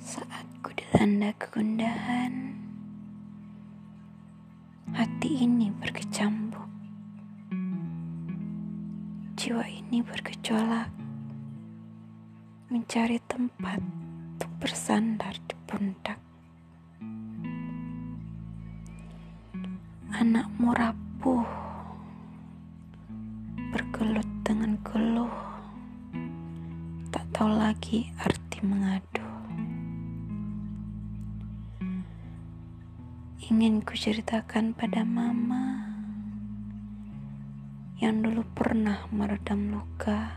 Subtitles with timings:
[0.00, 2.56] Tanda kegundahan.
[4.96, 6.64] Hati ini berkecambuk.
[9.36, 10.88] Jiwa ini bergejolak.
[12.72, 16.20] Mencari tempat untuk bersandar di pundak.
[20.16, 21.48] Anakmu rapuh.
[23.72, 25.30] Bergelut dengan geluh
[27.14, 29.19] Tak tahu lagi arti mengadu
[33.40, 35.80] ingin kuceritakan pada mama
[37.96, 40.28] yang dulu pernah meredam luka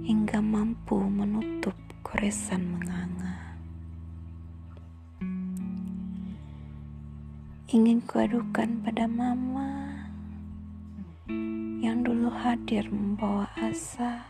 [0.00, 3.36] hingga mampu menutup goresan menganga.
[7.68, 9.92] Ingin kuadukan pada mama
[11.84, 14.24] yang dulu hadir membawa asa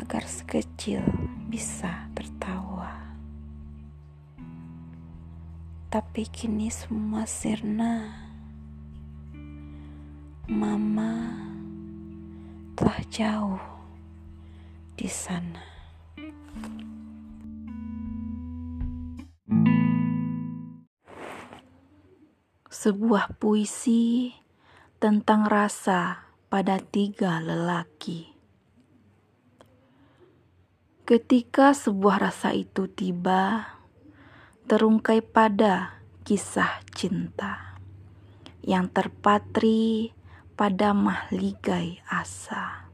[0.00, 1.04] agar sekecil
[1.52, 2.39] bisa tertawa.
[5.90, 8.14] Tapi kini semua sirna.
[10.46, 11.34] Mama
[12.78, 13.58] telah jauh
[14.94, 15.66] di sana.
[22.70, 24.30] Sebuah puisi
[25.02, 28.30] tentang rasa pada tiga lelaki.
[31.02, 33.79] Ketika sebuah rasa itu tiba,
[34.70, 37.74] terungkai pada kisah cinta
[38.62, 40.14] yang terpatri
[40.54, 42.86] pada mahligai asa.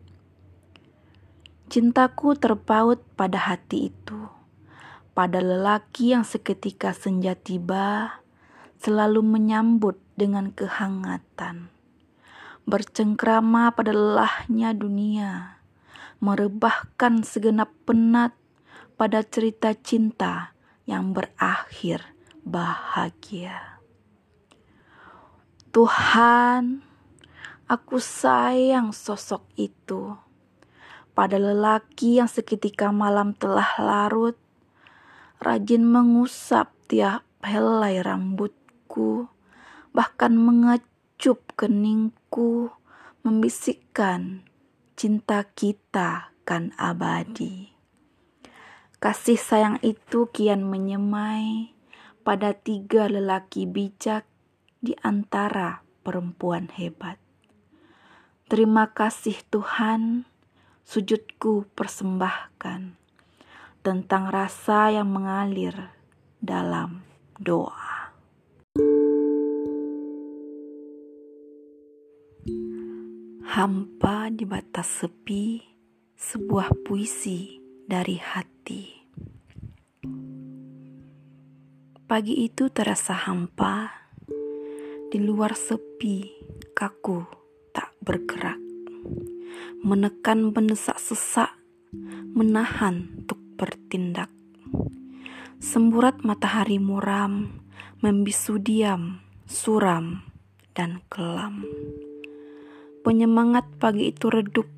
[1.69, 4.17] Cintaku terpaut pada hati itu,
[5.13, 8.25] pada lelaki yang seketika senja tiba,
[8.81, 11.69] selalu menyambut dengan kehangatan.
[12.65, 15.61] Bercengkrama pada lelahnya dunia,
[16.25, 18.33] merebahkan segenap penat
[18.97, 20.56] pada cerita cinta
[20.87, 22.15] yang berakhir
[22.47, 23.83] bahagia.
[25.75, 26.81] Tuhan,
[27.69, 30.17] aku sayang sosok itu
[31.13, 34.39] pada lelaki yang seketika malam telah larut,
[35.43, 39.29] rajin mengusap tiap helai rambutku,
[39.93, 42.73] bahkan mengecup keningku,
[43.21, 44.45] membisikkan
[44.97, 47.76] cinta kita kan abadi.
[48.97, 51.77] Kasih sayang itu kian menyemai
[52.25, 54.25] pada tiga lelaki bijak
[54.81, 57.21] di antara perempuan hebat.
[58.49, 60.25] Terima kasih Tuhan,
[60.89, 62.97] sujudku persembahkan
[63.85, 65.93] tentang rasa yang mengalir
[66.41, 67.05] dalam
[67.37, 68.17] doa.
[73.45, 75.61] Hampa di batas sepi,
[76.17, 78.56] sebuah puisi dari hati.
[82.07, 83.91] Pagi itu terasa hampa,
[85.11, 86.27] di luar sepi,
[86.71, 87.27] kaku,
[87.75, 88.63] tak bergerak.
[89.83, 91.51] Menekan mendesak sesak,
[92.31, 94.31] menahan untuk bertindak.
[95.59, 97.63] Semburat matahari muram,
[98.03, 99.19] membisu diam,
[99.51, 100.23] suram,
[100.79, 101.67] dan kelam.
[103.03, 104.71] Penyemangat pagi itu redup,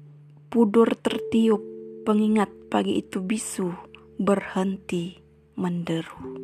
[0.49, 1.61] pudur tertiup,
[2.09, 3.73] pengingat pagi itu bisu
[4.21, 5.17] berhenti
[5.57, 6.37] menderu.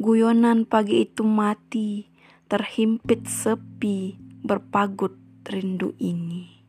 [0.00, 2.08] Guyonan pagi itu mati,
[2.48, 5.14] terhimpit sepi, berpagut
[5.44, 6.64] rindu ini.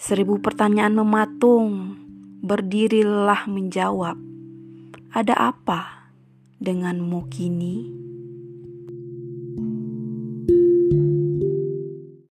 [0.00, 2.00] Seribu pertanyaan mematung,
[2.40, 4.16] berdirilah menjawab.
[5.12, 6.12] Ada apa
[6.60, 8.05] denganmu kini?